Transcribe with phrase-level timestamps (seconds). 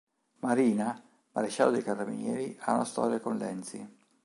[0.39, 0.99] Marina,
[1.33, 3.87] maresciallo dei Carabinieri, ha una storia con Lenzi.